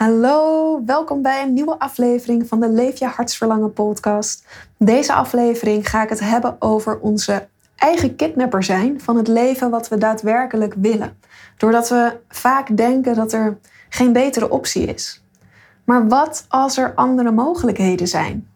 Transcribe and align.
Hallo, 0.00 0.84
welkom 0.84 1.22
bij 1.22 1.42
een 1.42 1.52
nieuwe 1.52 1.78
aflevering 1.78 2.48
van 2.48 2.60
de 2.60 2.68
Leef 2.68 2.98
je 2.98 3.06
hartsverlangen 3.06 3.72
podcast. 3.72 4.46
Deze 4.76 5.12
aflevering 5.12 5.88
ga 5.88 6.02
ik 6.02 6.08
het 6.08 6.20
hebben 6.20 6.56
over 6.58 6.98
onze 6.98 7.48
eigen 7.76 8.16
kidnapper 8.16 8.62
zijn 8.62 9.00
van 9.00 9.16
het 9.16 9.28
leven 9.28 9.70
wat 9.70 9.88
we 9.88 9.98
daadwerkelijk 9.98 10.74
willen. 10.74 11.16
Doordat 11.56 11.88
we 11.88 12.16
vaak 12.28 12.76
denken 12.76 13.14
dat 13.14 13.32
er 13.32 13.58
geen 13.88 14.12
betere 14.12 14.50
optie 14.50 14.84
is. 14.84 15.24
Maar 15.84 16.08
wat 16.08 16.44
als 16.48 16.76
er 16.76 16.94
andere 16.94 17.30
mogelijkheden 17.30 18.08
zijn? 18.08 18.48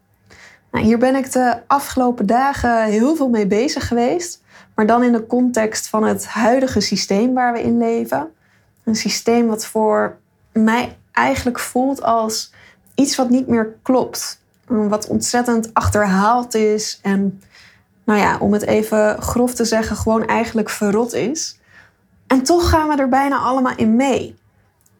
Nou, 0.71 0.85
hier 0.85 0.97
ben 0.97 1.15
ik 1.15 1.31
de 1.31 1.57
afgelopen 1.67 2.25
dagen 2.25 2.83
heel 2.83 3.15
veel 3.15 3.29
mee 3.29 3.47
bezig 3.47 3.87
geweest, 3.87 4.43
maar 4.75 4.85
dan 4.85 5.03
in 5.03 5.11
de 5.11 5.27
context 5.27 5.87
van 5.87 6.03
het 6.03 6.27
huidige 6.27 6.79
systeem 6.79 7.33
waar 7.33 7.53
we 7.53 7.61
in 7.61 7.77
leven. 7.77 8.31
Een 8.83 8.95
systeem 8.95 9.47
wat 9.47 9.65
voor 9.65 10.17
mij 10.51 10.97
eigenlijk 11.15 11.59
voelt 11.59 12.01
als 12.01 12.51
iets 12.95 13.15
wat 13.15 13.29
niet 13.29 13.47
meer 13.47 13.75
klopt. 13.81 14.43
Wat 14.65 15.07
ontzettend 15.07 15.73
achterhaald 15.73 16.53
is 16.53 16.99
en, 17.01 17.41
nou 18.03 18.19
ja, 18.19 18.37
om 18.37 18.53
het 18.53 18.65
even 18.65 19.21
grof 19.21 19.53
te 19.53 19.65
zeggen, 19.65 19.95
gewoon 19.95 20.25
eigenlijk 20.25 20.69
verrot 20.69 21.13
is. 21.13 21.59
En 22.27 22.43
toch 22.43 22.69
gaan 22.69 22.87
we 22.87 22.95
er 22.95 23.09
bijna 23.09 23.37
allemaal 23.37 23.75
in 23.75 23.95
mee. 23.95 24.35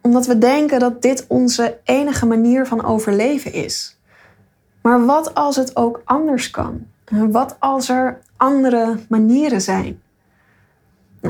Omdat 0.00 0.26
we 0.26 0.38
denken 0.38 0.80
dat 0.80 1.02
dit 1.02 1.24
onze 1.28 1.78
enige 1.84 2.26
manier 2.26 2.66
van 2.66 2.84
overleven 2.84 3.52
is. 3.52 3.98
Maar 4.82 5.06
wat 5.06 5.34
als 5.34 5.56
het 5.56 5.76
ook 5.76 6.02
anders 6.04 6.50
kan? 6.50 6.86
Wat 7.10 7.56
als 7.58 7.88
er 7.88 8.20
andere 8.36 8.98
manieren 9.08 9.60
zijn? 9.60 10.00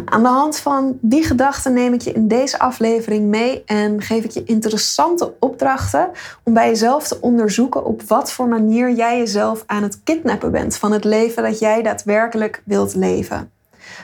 Aan 0.04 0.22
de 0.22 0.28
hand 0.28 0.56
van 0.58 0.98
die 1.00 1.24
gedachten 1.24 1.72
neem 1.72 1.92
ik 1.92 2.00
je 2.00 2.12
in 2.12 2.28
deze 2.28 2.58
aflevering 2.58 3.26
mee 3.28 3.62
en 3.64 4.02
geef 4.02 4.24
ik 4.24 4.30
je 4.30 4.44
interessante 4.44 5.34
opdrachten 5.40 6.10
om 6.42 6.54
bij 6.54 6.68
jezelf 6.68 7.08
te 7.08 7.20
onderzoeken 7.20 7.84
op 7.84 8.02
wat 8.02 8.32
voor 8.32 8.48
manier 8.48 8.92
jij 8.92 9.18
jezelf 9.18 9.62
aan 9.66 9.82
het 9.82 10.00
kidnappen 10.04 10.50
bent 10.50 10.76
van 10.76 10.92
het 10.92 11.04
leven 11.04 11.42
dat 11.42 11.58
jij 11.58 11.82
daadwerkelijk 11.82 12.62
wilt 12.64 12.94
leven. 12.94 13.50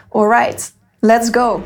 Alright, 0.08 0.74
let's 1.00 1.28
go! 1.30 1.62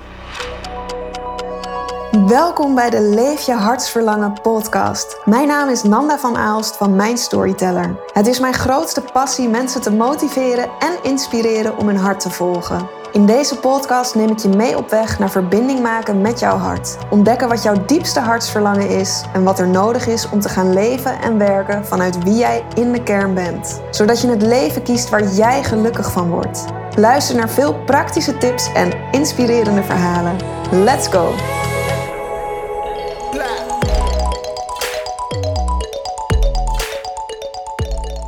Welkom 2.27 2.75
bij 2.75 2.91
de 2.91 3.01
Leef 3.01 3.47
je 3.47 3.53
hartsverlangen 3.53 4.33
podcast. 4.43 5.19
Mijn 5.25 5.49
naam 5.49 5.69
is 5.69 5.83
Nanda 5.83 6.19
van 6.19 6.37
Aalst 6.37 6.77
van 6.77 6.97
Mijn 6.97 7.19
Storyteller. 7.19 7.97
Het 8.13 8.27
is 8.27 8.41
mijn 8.41 8.55
grootste 8.55 9.01
passie 9.13 9.49
mensen 9.49 9.81
te 9.81 9.93
motiveren 9.93 10.69
en 10.79 10.99
inspireren 11.03 11.79
om 11.79 11.87
hun 11.87 11.97
hart 11.97 12.21
te 12.21 12.31
volgen. 12.31 12.96
In 13.17 13.27
deze 13.27 13.59
podcast 13.59 14.15
neem 14.15 14.31
ik 14.31 14.39
je 14.39 14.49
mee 14.49 14.77
op 14.77 14.91
weg 14.91 15.19
naar 15.19 15.31
verbinding 15.31 15.81
maken 15.81 16.21
met 16.21 16.39
jouw 16.39 16.57
hart. 16.57 16.97
Ontdekken 17.11 17.49
wat 17.49 17.63
jouw 17.63 17.85
diepste 17.87 18.21
hartsverlangen 18.21 18.89
is 18.89 19.25
en 19.33 19.43
wat 19.43 19.59
er 19.59 19.69
nodig 19.69 20.07
is 20.07 20.29
om 20.29 20.41
te 20.41 20.49
gaan 20.49 20.73
leven 20.73 21.21
en 21.21 21.39
werken 21.39 21.87
vanuit 21.87 22.23
wie 22.23 22.35
jij 22.35 22.65
in 22.75 22.93
de 22.93 23.03
kern 23.03 23.35
bent. 23.35 23.81
Zodat 23.91 24.21
je 24.21 24.29
het 24.29 24.43
leven 24.43 24.83
kiest 24.83 25.09
waar 25.09 25.25
jij 25.25 25.65
gelukkig 25.65 26.13
van 26.13 26.31
wordt. 26.31 26.65
Luister 26.97 27.37
naar 27.37 27.51
veel 27.51 27.75
praktische 27.75 28.39
tips 28.39 28.73
en 28.73 28.93
inspirerende 29.11 29.83
verhalen. 29.83 30.37
Let's 30.71 31.09
go! 31.09 31.33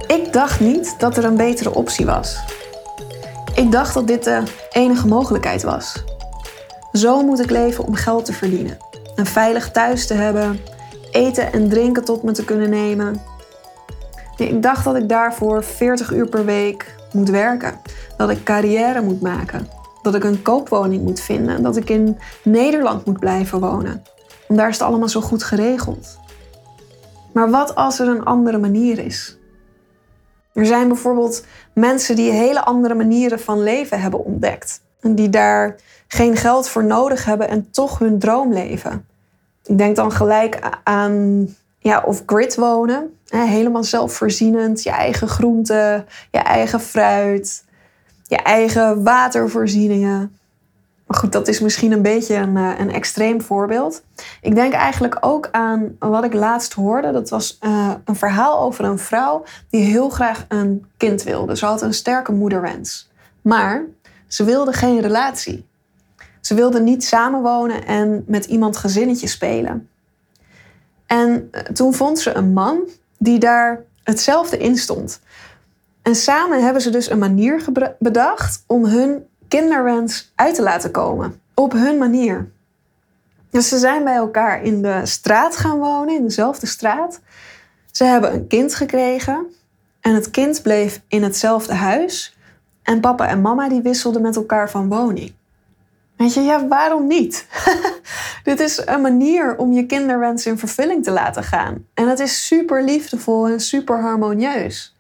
Ik 0.07 0.33
dacht 0.33 0.61
niet 0.61 0.95
dat 0.99 1.17
er 1.17 1.25
een 1.25 1.37
betere 1.37 1.75
optie 1.75 2.07
was. 2.07 2.39
Ik 3.55 3.73
dacht 3.73 3.95
dat 3.95 4.07
dit 4.07 4.25
de 4.25 4.43
enige 4.79 5.07
mogelijkheid 5.07 5.63
was. 5.63 6.05
Zo 6.93 7.23
moet 7.23 7.41
ik 7.41 7.51
leven 7.51 7.85
om 7.85 7.95
geld 7.95 8.25
te 8.25 8.33
verdienen. 8.33 8.77
Een 9.15 9.27
veilig 9.27 9.71
thuis 9.71 10.07
te 10.07 10.15
hebben, 10.15 10.61
eten 11.11 11.53
en 11.53 11.69
drinken 11.69 12.05
tot 12.05 12.23
me 12.23 12.33
te 12.33 12.45
kunnen 12.45 12.71
nemen. 12.71 13.21
ik 14.37 14.63
dacht 14.63 14.85
dat 14.85 14.97
ik 14.97 15.09
daarvoor 15.09 15.65
40 15.65 16.13
uur 16.13 16.29
per 16.29 16.45
week 16.45 16.95
moet 17.13 17.29
werken. 17.29 17.81
Dat 18.17 18.31
ik 18.31 18.45
carrière 18.45 19.03
moet 19.03 19.21
maken. 19.21 19.69
Dat 20.03 20.15
ik 20.15 20.25
een 20.25 20.43
koopwoning 20.43 21.03
moet 21.03 21.21
vinden. 21.21 21.63
Dat 21.63 21.77
ik 21.77 21.91
in 21.91 22.19
Nederland 22.45 23.05
moet 23.05 23.19
blijven 23.19 23.61
wonen. 23.61 24.03
Want 24.47 24.61
daar 24.61 24.69
is 24.69 24.79
het 24.79 24.87
allemaal 24.87 25.09
zo 25.09 25.21
goed 25.21 25.43
geregeld. 25.43 26.19
Maar 27.33 27.51
wat 27.51 27.75
als 27.75 27.99
er 28.01 28.09
een 28.09 28.25
andere 28.25 28.59
manier 28.59 28.99
is? 28.99 29.38
Er 30.59 30.67
zijn 30.67 30.89
bijvoorbeeld 30.89 31.45
mensen 31.73 32.17
die 32.17 32.31
hele 32.31 32.65
andere 32.65 32.95
manieren 32.95 33.41
van 33.41 33.63
leven 33.63 34.01
hebben 34.01 34.25
ontdekt. 34.25 34.83
En 35.01 35.15
die 35.15 35.29
daar 35.29 35.77
geen 36.09 36.37
geld 36.37 36.69
voor 36.69 36.85
nodig 36.85 37.25
hebben 37.25 37.49
en 37.49 37.71
toch 37.71 37.99
hun 37.99 38.19
droom 38.19 38.53
leven. 38.53 39.07
Ik 39.65 39.79
denk 39.79 39.97
dan 39.97 40.13
gelijk 40.13 40.81
aan 40.85 41.47
ja, 41.79 42.03
of 42.07 42.23
grid 42.27 42.57
wonen. 42.57 43.19
Helemaal 43.29 43.85
zelfvoorzienend. 43.85 44.83
Je 44.83 44.91
eigen 44.91 45.29
groenten, 45.29 46.07
je 46.31 46.39
eigen 46.39 46.81
fruit, 46.81 47.65
je 48.23 48.37
eigen 48.37 49.03
watervoorzieningen. 49.03 50.38
Maar 51.09 51.19
goed, 51.19 51.33
dat 51.33 51.49
is 51.49 51.61
misschien 51.61 51.93
een 51.93 52.03
beetje 52.03 52.35
een, 52.35 52.57
eh, 52.57 52.79
een 52.79 52.93
extreem 52.93 53.43
voorbeeld. 53.43 54.03
Ik 54.41 54.55
denk 54.55 54.73
eigenlijk 54.73 55.17
ook 55.21 55.49
aan 55.51 55.97
wat 55.99 56.25
ik 56.25 56.33
laatst 56.33 56.73
hoorde. 56.73 57.13
Dat 57.13 57.29
was 57.29 57.59
uh, 57.61 57.95
een 58.05 58.17
verhaal 58.17 58.61
over 58.61 58.85
een 58.85 58.99
vrouw 58.99 59.45
die 59.71 59.85
heel 59.85 60.09
graag 60.09 60.45
een 60.49 60.87
kind 60.97 61.23
wilde. 61.23 61.57
Ze 61.57 61.67
had 61.67 61.83
een 61.83 61.95
sterke 61.95 62.33
moederwens. 62.33 63.11
Maar 63.43 63.85
ze 64.27 64.45
wilde 64.45 64.73
geen 64.73 65.01
relatie. 65.01 65.67
Ze 66.41 66.55
wilde 66.55 66.81
niet 66.81 67.05
samenwonen 67.05 67.87
en 67.87 68.25
met 68.27 68.45
iemand 68.45 68.77
gezinnetje 68.77 69.27
spelen. 69.27 69.89
En 71.07 71.49
eh, 71.51 71.63
toen 71.63 71.95
vond 71.95 72.19
ze 72.19 72.35
een 72.35 72.53
man 72.53 72.79
die 73.19 73.39
daar 73.39 73.85
hetzelfde 74.03 74.59
in 74.59 74.77
stond. 74.77 75.21
En 76.03 76.15
samen 76.15 76.63
hebben 76.63 76.83
ze 76.83 76.91
dus 76.91 77.11
een 77.11 77.19
manier 77.19 77.65
bedacht 77.99 78.65
om 78.67 78.85
hun 78.85 79.28
kinderwens 79.49 80.33
uit 80.35 80.55
te 80.55 80.63
laten 80.63 80.91
komen. 80.91 81.41
Op 81.55 81.73
hun 81.73 81.99
manier. 81.99 82.51
Dus 83.51 83.69
ze 83.69 83.79
zijn 83.79 84.05
bij 84.05 84.15
elkaar 84.15 84.63
in 84.63 84.83
de 84.83 85.07
straat 85.07 85.57
gaan 85.57 85.79
wonen, 85.79 86.15
in 86.15 86.23
dezelfde 86.23 86.67
straat. 86.67 87.21
Ze 87.91 88.05
hebben 88.05 88.33
een 88.35 88.47
kind 88.47 88.75
gekregen. 88.75 89.47
En 90.01 90.15
het 90.15 90.31
kind 90.31 90.63
bleef 90.63 91.01
in 91.09 91.23
hetzelfde 91.23 91.75
huis. 91.75 92.37
En 92.83 93.01
papa 93.01 93.29
en 93.29 93.41
mama 93.41 93.69
die 93.69 93.83
wisselden 93.83 94.23
met 94.23 94.37
elkaar 94.37 94.71
van 94.71 94.89
woning. 94.89 95.33
Weet 96.17 96.35
je, 96.35 96.41
ja, 96.41 96.69
waarom 96.69 97.07
niet? 97.07 97.47
Dit 98.45 98.61
is 98.61 98.83
een 98.85 99.01
manier 99.01 99.57
om 99.57 99.73
je 99.73 99.87
kinderwens 99.87 100.47
in 100.47 100.59
vervulling 100.59 101.05
te 101.05 101.11
laten 101.11 101.43
gaan. 101.43 101.87
En 101.95 102.09
het 102.09 102.19
is 102.21 102.47
super 102.47 102.85
liefdevol 102.85 103.49
en 103.49 103.61
super 103.61 104.01
harmonieus. 104.01 104.97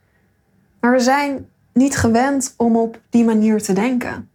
Maar 0.80 0.92
we 0.92 1.00
zijn 1.00 1.48
niet 1.72 1.96
gewend 1.96 2.54
om 2.56 2.76
op 2.76 3.00
die 3.10 3.24
manier 3.24 3.62
te 3.62 3.72
denken. 3.72 4.30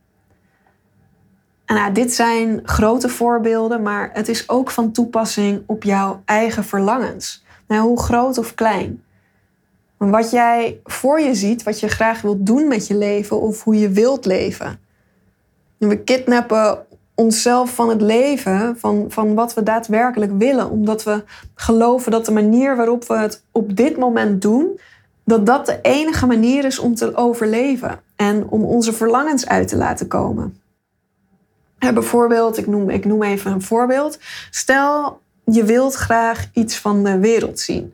Nou, 1.73 1.91
dit 1.91 2.13
zijn 2.13 2.59
grote 2.63 3.09
voorbeelden, 3.09 3.81
maar 3.81 4.09
het 4.13 4.27
is 4.27 4.49
ook 4.49 4.71
van 4.71 4.91
toepassing 4.91 5.63
op 5.65 5.83
jouw 5.83 6.21
eigen 6.25 6.63
verlangens. 6.63 7.43
Nou, 7.67 7.81
hoe 7.81 7.99
groot 7.99 8.37
of 8.37 8.53
klein. 8.55 9.03
Wat 9.97 10.31
jij 10.31 10.79
voor 10.83 11.19
je 11.19 11.35
ziet, 11.35 11.63
wat 11.63 11.79
je 11.79 11.87
graag 11.87 12.21
wilt 12.21 12.45
doen 12.45 12.67
met 12.67 12.87
je 12.87 12.95
leven 12.95 13.41
of 13.41 13.63
hoe 13.63 13.79
je 13.79 13.89
wilt 13.89 14.25
leven. 14.25 14.79
En 15.79 15.87
we 15.87 15.97
kidnappen 15.97 16.85
onszelf 17.15 17.75
van 17.75 17.89
het 17.89 18.01
leven, 18.01 18.77
van, 18.79 19.05
van 19.09 19.33
wat 19.33 19.53
we 19.53 19.63
daadwerkelijk 19.63 20.31
willen, 20.37 20.69
omdat 20.69 21.03
we 21.03 21.23
geloven 21.55 22.11
dat 22.11 22.25
de 22.25 22.31
manier 22.31 22.75
waarop 22.75 23.07
we 23.07 23.17
het 23.17 23.43
op 23.51 23.75
dit 23.75 23.97
moment 23.97 24.41
doen, 24.41 24.79
dat 25.25 25.45
dat 25.45 25.65
de 25.65 25.79
enige 25.81 26.25
manier 26.25 26.65
is 26.65 26.79
om 26.79 26.95
te 26.95 27.15
overleven 27.15 27.99
en 28.15 28.47
om 28.49 28.63
onze 28.63 28.93
verlangens 28.93 29.47
uit 29.47 29.67
te 29.67 29.77
laten 29.77 30.07
komen 30.07 30.61
bijvoorbeeld, 31.91 32.57
ik 32.57 32.67
noem, 32.67 32.89
ik 32.89 33.05
noem 33.05 33.23
even 33.23 33.51
een 33.51 33.61
voorbeeld. 33.61 34.19
Stel, 34.49 35.21
je 35.45 35.63
wilt 35.63 35.93
graag 35.93 36.49
iets 36.53 36.77
van 36.77 37.03
de 37.03 37.19
wereld 37.19 37.59
zien. 37.59 37.93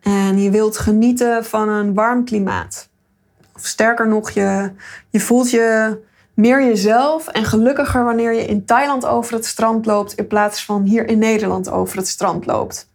En 0.00 0.38
je 0.38 0.50
wilt 0.50 0.78
genieten 0.78 1.44
van 1.44 1.68
een 1.68 1.94
warm 1.94 2.24
klimaat. 2.24 2.88
Of 3.54 3.66
sterker 3.66 4.08
nog, 4.08 4.30
je, 4.30 4.72
je 5.10 5.20
voelt 5.20 5.50
je 5.50 5.98
meer 6.34 6.64
jezelf 6.64 7.28
en 7.28 7.44
gelukkiger 7.44 8.04
wanneer 8.04 8.32
je 8.32 8.44
in 8.44 8.64
Thailand 8.64 9.06
over 9.06 9.34
het 9.34 9.46
strand 9.46 9.86
loopt 9.86 10.14
in 10.14 10.26
plaats 10.26 10.64
van 10.64 10.82
hier 10.82 11.08
in 11.08 11.18
Nederland 11.18 11.70
over 11.70 11.96
het 11.96 12.08
strand 12.08 12.46
loopt. 12.46 12.90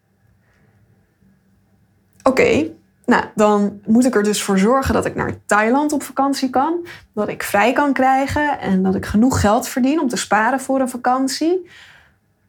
Oké, 2.23 2.69
nou, 3.05 3.23
dan 3.35 3.79
moet 3.85 4.05
ik 4.05 4.15
er 4.15 4.23
dus 4.23 4.43
voor 4.43 4.57
zorgen 4.57 4.93
dat 4.93 5.05
ik 5.05 5.15
naar 5.15 5.33
Thailand 5.45 5.91
op 5.91 6.03
vakantie 6.03 6.49
kan. 6.49 6.87
Dat 7.13 7.27
ik 7.27 7.43
vrij 7.43 7.73
kan 7.73 7.93
krijgen 7.93 8.59
en 8.59 8.83
dat 8.83 8.95
ik 8.95 9.05
genoeg 9.05 9.39
geld 9.39 9.67
verdien 9.67 10.01
om 10.01 10.07
te 10.07 10.17
sparen 10.17 10.59
voor 10.59 10.79
een 10.79 10.89
vakantie. 10.89 11.69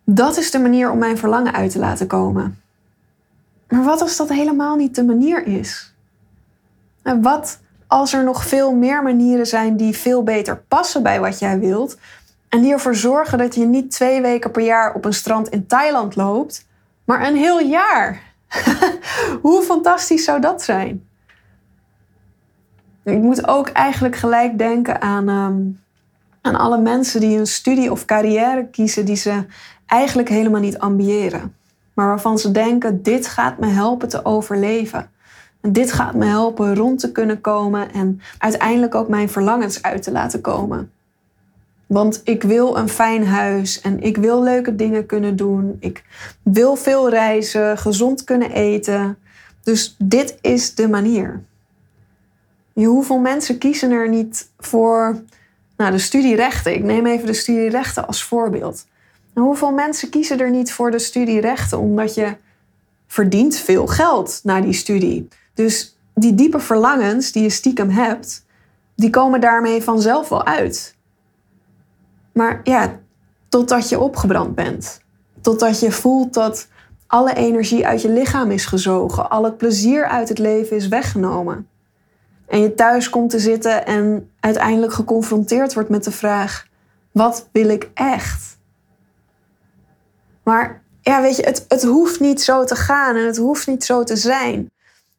Dat 0.05 0.37
is 0.37 0.51
de 0.51 0.59
manier 0.59 0.91
om 0.91 0.99
mijn 0.99 1.19
verlangen 1.19 1.55
uit 1.55 1.71
te 1.71 1.79
laten 1.79 2.07
komen. 2.07 2.61
Maar 3.69 3.85
wat 3.85 4.01
als 4.01 4.17
dat 4.17 4.29
helemaal 4.29 4.77
niet 4.77 4.95
de 4.95 5.05
manier 5.05 5.47
is? 5.47 5.95
En 7.03 7.23
wat 7.23 7.61
als 7.87 8.13
er 8.13 8.25
nog 8.25 8.47
veel 8.47 8.73
meer 8.73 9.03
manieren 9.03 9.47
zijn 9.47 9.77
die 9.77 9.97
veel 9.97 10.23
beter 10.23 10.57
passen 10.57 11.03
bij 11.03 11.21
wat 11.21 11.39
jij 11.39 11.59
wilt 11.59 11.97
en 12.49 12.61
die 12.61 12.73
ervoor 12.73 12.95
zorgen 12.95 13.39
dat 13.39 13.55
je 13.55 13.67
niet 13.67 13.91
twee 13.91 14.21
weken 14.21 14.51
per 14.51 14.63
jaar 14.63 14.95
op 14.95 15.05
een 15.05 15.15
strand 15.15 15.49
in 15.49 15.67
Thailand 15.67 16.17
loopt, 16.17 16.67
Maar 17.05 17.27
een 17.27 17.37
heel 17.37 17.61
jaar. 17.61 18.34
Hoe 19.43 19.63
fantastisch 19.63 20.25
zou 20.25 20.41
dat 20.41 20.63
zijn? 20.63 21.05
Ik 23.05 23.19
moet 23.19 23.49
ook 23.49 23.69
eigenlijk 23.69 24.17
gelijk 24.17 24.59
denken 24.59 25.01
aan, 25.01 25.29
ehm, 25.29 25.63
aan 26.41 26.61
alle 26.61 26.79
mensen 26.79 27.21
die 27.21 27.39
een 27.39 27.47
studie 27.47 27.91
of 27.91 28.05
carrière 28.05 28.69
kiezen 28.71 29.05
die 29.05 29.17
ze 29.17 29.45
eigenlijk 29.87 30.29
helemaal 30.29 30.61
niet 30.61 30.79
ambiëren. 30.79 31.57
Maar 31.95 32.07
waarvan 32.07 32.39
ze 32.39 32.51
denken, 32.51 33.03
dit 33.03 33.27
gaat 33.27 33.59
me 33.59 33.67
helpen 33.67 34.09
te 34.09 34.25
overleven. 34.25 35.11
En 35.61 35.73
dit 35.73 35.93
gaat 35.93 36.15
me 36.15 36.25
helpen 36.25 36.75
rond 36.75 37.01
te 37.01 37.13
kunnen 37.13 37.41
komen 37.41 37.93
en 37.93 38.21
uiteindelijk 38.39 38.95
ook 38.95 39.09
mijn 39.09 39.29
verlangens 39.29 39.83
uit 39.83 40.03
te 40.03 40.13
laten 40.13 40.41
komen. 40.41 40.93
Want 41.95 42.21
ik 42.25 42.43
wil 42.43 42.77
een 42.77 42.89
fijn 42.89 43.27
huis 43.27 43.81
en 43.81 44.03
ik 44.03 44.17
wil 44.17 44.43
leuke 44.43 44.77
dingen 44.77 45.07
kunnen 45.07 45.37
doen. 45.37 45.77
Ik 45.81 46.05
wil 46.43 46.77
veel 46.77 47.09
reizen, 47.09 47.79
gezond 47.79 48.25
kunnen 48.25 48.51
eten. 48.51 49.19
Dus 49.63 49.95
dit 49.99 50.39
is 50.41 50.75
de 50.75 50.89
manier. 50.89 51.43
Hoeveel 52.73 53.19
mensen 53.19 53.59
kiezen 53.59 53.91
er 53.91 54.09
niet 54.09 54.51
voor 54.59 55.23
nou, 55.77 55.91
de 55.91 55.99
studierechten? 55.99 56.75
Ik 56.75 56.83
neem 56.83 57.07
even 57.07 57.27
de 57.27 57.33
studierechten 57.33 58.07
als 58.07 58.25
voorbeeld. 58.25 58.87
hoeveel 59.35 59.73
mensen 59.73 60.09
kiezen 60.09 60.41
er 60.41 60.51
niet 60.51 60.73
voor 60.73 60.91
de 60.91 60.99
studierechten 60.99 61.79
omdat 61.79 62.15
je 62.15 62.37
verdient 63.07 63.57
veel 63.57 63.87
geld 63.87 64.41
na 64.43 64.61
die 64.61 64.73
studie? 64.73 65.29
Dus 65.55 65.97
die 66.15 66.35
diepe 66.35 66.61
verlangens 66.61 67.33
die 67.33 67.43
je 67.43 67.51
stiekem 67.51 67.91
hebt, 67.91 68.45
die 68.95 69.11
komen 69.11 69.41
daarmee 69.41 69.83
vanzelf 69.83 70.29
wel 70.29 70.47
uit. 70.47 70.94
Maar 72.35 72.61
ja, 72.65 72.99
totdat 73.49 73.89
je 73.89 74.01
opgebrand 74.01 74.55
bent. 74.55 75.01
Totdat 75.41 75.81
je 75.81 75.93
voelt 75.93 76.35
dat 76.35 76.69
alle 77.07 77.35
energie 77.35 77.87
uit 77.87 78.03
je 78.03 78.09
lichaam 78.09 78.51
is 78.51 78.67
gezogen, 78.67 79.31
al 79.31 79.45
het 79.45 79.57
plezier 79.57 80.07
uit 80.07 80.29
het 80.29 80.39
leven 80.39 80.77
is 80.77 80.89
weggenomen. 80.89 81.69
En 82.47 82.61
je 82.61 82.75
thuis 82.75 83.11
komt 83.11 83.31
te 83.31 83.39
zitten 83.39 83.87
en 83.87 84.31
uiteindelijk 84.41 84.93
geconfronteerd 84.93 85.75
wordt 85.75 85.89
met 85.89 86.05
de 86.05 86.11
vraag: 86.11 86.67
wat 87.13 87.49
wil 87.53 87.69
ik 87.69 87.91
echt? 87.95 88.59
Maar 90.43 90.83
ja, 91.01 91.23
weet 91.23 91.37
je, 91.37 91.43
het, 91.43 91.65
het 91.69 91.83
hoeft 91.83 92.21
niet 92.21 92.43
zo 92.43 92.65
te 92.65 92.77
gaan 92.77 93.17
en 93.17 93.27
het 93.27 93.37
hoeft 93.37 93.67
niet 93.67 93.85
zo 93.85 94.05
te 94.05 94.17
zijn. 94.17 94.71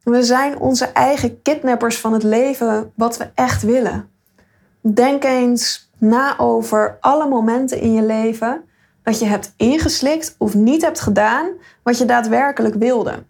We 0.04 0.24
zijn 0.24 0.60
onze 0.60 0.86
eigen 0.86 1.42
kidnappers 1.42 2.00
van 2.00 2.14
het 2.14 2.24
leven 2.24 2.92
wat 2.96 3.18
we 3.18 3.30
echt 3.36 3.62
willen. 3.62 4.10
Denk 4.82 5.24
eens 5.24 5.90
na 6.08 6.38
over 6.38 6.98
alle 7.00 7.28
momenten 7.28 7.80
in 7.80 7.94
je 7.94 8.04
leven 8.04 8.64
dat 9.04 9.20
je 9.20 9.26
hebt 9.26 9.54
ingeslikt 9.58 10.36
of 10.38 10.54
niet 10.54 10.82
hebt 10.82 11.00
gedaan 11.00 11.50
wat 11.84 11.98
je 11.98 12.06
daadwerkelijk 12.06 12.76
wilde. 12.76 13.24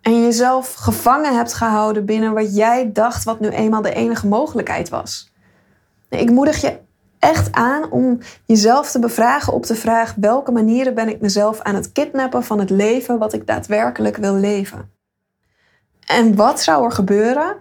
En 0.00 0.22
jezelf 0.22 0.74
gevangen 0.74 1.36
hebt 1.36 1.52
gehouden 1.52 2.04
binnen 2.04 2.32
wat 2.32 2.56
jij 2.56 2.90
dacht 2.92 3.24
wat 3.24 3.40
nu 3.40 3.48
eenmaal 3.48 3.82
de 3.82 3.94
enige 3.94 4.26
mogelijkheid 4.26 4.88
was. 4.88 5.32
Ik 6.08 6.30
moedig 6.30 6.60
je 6.60 6.78
echt 7.18 7.52
aan 7.52 7.90
om 7.90 8.18
jezelf 8.44 8.90
te 8.90 8.98
bevragen 8.98 9.52
op 9.52 9.66
de 9.66 9.74
vraag 9.74 10.14
welke 10.16 10.52
manieren 10.52 10.94
ben 10.94 11.08
ik 11.08 11.20
mezelf 11.20 11.60
aan 11.60 11.74
het 11.74 11.92
kidnappen 11.92 12.44
van 12.44 12.58
het 12.58 12.70
leven 12.70 13.18
wat 13.18 13.32
ik 13.32 13.46
daadwerkelijk 13.46 14.16
wil 14.16 14.34
leven. 14.34 14.90
En 16.06 16.36
wat 16.36 16.62
zou 16.62 16.84
er 16.84 16.92
gebeuren 16.92 17.56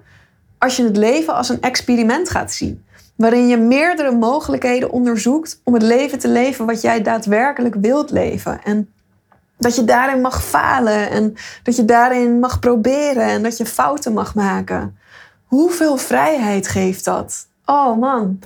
als 0.58 0.76
je 0.76 0.84
het 0.84 0.98
leven 0.98 1.36
als 1.36 1.50
een 1.50 1.62
experiment 1.62 2.30
gaat 2.30 2.52
zien? 2.52 2.86
Waarin 3.20 3.48
je 3.48 3.58
meerdere 3.58 4.12
mogelijkheden 4.12 4.92
onderzoekt 4.92 5.62
om 5.64 5.74
het 5.74 5.84
leven 5.84 6.20
te 6.20 6.28
leven 6.28 6.66
wat 6.66 6.82
jij 6.82 7.02
daadwerkelijk 7.02 7.76
wilt 7.76 8.12
leven. 8.12 8.64
En 8.64 8.94
dat 9.58 9.76
je 9.76 9.84
daarin 9.84 10.22
mag 10.22 10.44
falen 10.44 11.10
en 11.10 11.36
dat 11.64 11.76
je 11.76 11.86
daarin 11.86 12.40
mag 12.40 12.60
proberen 12.60 13.24
en 13.24 13.44
dat 13.44 13.58
je 13.58 13.66
fouten 13.66 14.14
mag 14.14 14.36
maken. 14.36 14.98
Hoeveel 15.46 15.98
vrijheid 15.98 16.68
geeft 16.68 17.06
dat? 17.06 17.48
Oh 17.66 17.98
man, 17.98 18.40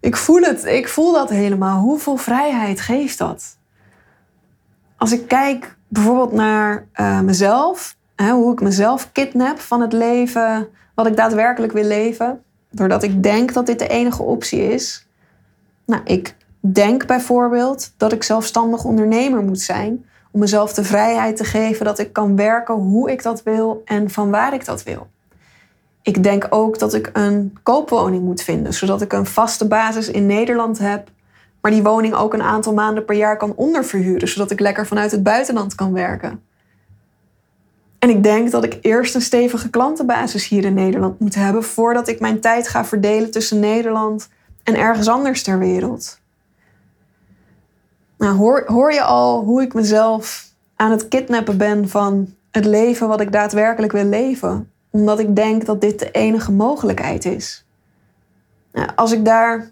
ik 0.00 0.16
voel 0.16 0.40
het, 0.40 0.64
ik 0.64 0.88
voel 0.88 1.12
dat 1.12 1.28
helemaal. 1.28 1.80
Hoeveel 1.80 2.16
vrijheid 2.16 2.80
geeft 2.80 3.18
dat? 3.18 3.58
Als 4.96 5.12
ik 5.12 5.28
kijk 5.28 5.76
bijvoorbeeld 5.88 6.32
naar 6.32 6.86
uh, 6.94 7.20
mezelf 7.20 7.96
hoe 8.16 8.52
ik 8.52 8.60
mezelf 8.60 9.12
kidnap 9.12 9.60
van 9.60 9.80
het 9.80 9.92
leven 9.92 10.68
wat 10.94 11.06
ik 11.06 11.16
daadwerkelijk 11.16 11.72
wil 11.72 11.84
leven. 11.84 12.42
Doordat 12.70 13.02
ik 13.02 13.22
denk 13.22 13.52
dat 13.52 13.66
dit 13.66 13.78
de 13.78 13.88
enige 13.88 14.22
optie 14.22 14.72
is. 14.72 15.06
Nou, 15.86 16.02
ik 16.04 16.36
denk 16.60 17.06
bijvoorbeeld 17.06 17.92
dat 17.96 18.12
ik 18.12 18.22
zelfstandig 18.22 18.84
ondernemer 18.84 19.42
moet 19.42 19.60
zijn. 19.60 20.04
Om 20.30 20.40
mezelf 20.40 20.72
de 20.72 20.84
vrijheid 20.84 21.36
te 21.36 21.44
geven 21.44 21.84
dat 21.84 21.98
ik 21.98 22.12
kan 22.12 22.36
werken 22.36 22.74
hoe 22.74 23.10
ik 23.10 23.22
dat 23.22 23.42
wil 23.42 23.82
en 23.84 24.10
van 24.10 24.30
waar 24.30 24.54
ik 24.54 24.64
dat 24.64 24.82
wil. 24.82 25.06
Ik 26.02 26.22
denk 26.22 26.46
ook 26.50 26.78
dat 26.78 26.94
ik 26.94 27.10
een 27.12 27.58
koopwoning 27.62 28.24
moet 28.24 28.42
vinden, 28.42 28.74
zodat 28.74 29.02
ik 29.02 29.12
een 29.12 29.26
vaste 29.26 29.68
basis 29.68 30.08
in 30.08 30.26
Nederland 30.26 30.78
heb, 30.78 31.10
maar 31.60 31.70
die 31.70 31.82
woning 31.82 32.14
ook 32.14 32.34
een 32.34 32.42
aantal 32.42 32.74
maanden 32.74 33.04
per 33.04 33.16
jaar 33.16 33.36
kan 33.36 33.52
onderverhuren, 33.56 34.28
zodat 34.28 34.50
ik 34.50 34.60
lekker 34.60 34.86
vanuit 34.86 35.10
het 35.10 35.22
buitenland 35.22 35.74
kan 35.74 35.92
werken. 35.92 36.42
En 37.98 38.08
ik 38.08 38.22
denk 38.22 38.50
dat 38.50 38.64
ik 38.64 38.78
eerst 38.80 39.14
een 39.14 39.20
stevige 39.20 39.70
klantenbasis 39.70 40.48
hier 40.48 40.64
in 40.64 40.74
Nederland 40.74 41.20
moet 41.20 41.34
hebben 41.34 41.62
voordat 41.62 42.08
ik 42.08 42.20
mijn 42.20 42.40
tijd 42.40 42.68
ga 42.68 42.84
verdelen 42.84 43.30
tussen 43.30 43.60
Nederland 43.60 44.28
en 44.62 44.74
ergens 44.74 45.08
anders 45.08 45.42
ter 45.42 45.58
wereld. 45.58 46.20
Nou, 48.18 48.36
hoor, 48.36 48.64
hoor 48.66 48.92
je 48.92 49.02
al 49.02 49.44
hoe 49.44 49.62
ik 49.62 49.74
mezelf 49.74 50.46
aan 50.76 50.90
het 50.90 51.08
kidnappen 51.08 51.56
ben 51.56 51.88
van 51.88 52.34
het 52.50 52.64
leven 52.64 53.08
wat 53.08 53.20
ik 53.20 53.32
daadwerkelijk 53.32 53.92
wil 53.92 54.04
leven? 54.04 54.72
Omdat 54.90 55.18
ik 55.18 55.36
denk 55.36 55.66
dat 55.66 55.80
dit 55.80 55.98
de 55.98 56.10
enige 56.10 56.52
mogelijkheid 56.52 57.24
is. 57.24 57.64
Nou, 58.72 58.88
als 58.94 59.12
ik 59.12 59.24
daar 59.24 59.70